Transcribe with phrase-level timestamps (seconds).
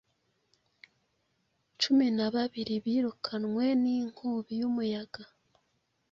[1.79, 5.23] cumi na babiri birukanwe ninkubi y'umuyaga